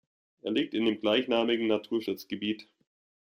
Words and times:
Er 0.41 0.51
liegt 0.51 0.73
in 0.73 0.85
dem 0.85 0.99
gleichnamigen 0.99 1.67
Naturschutzgebiet. 1.67 2.67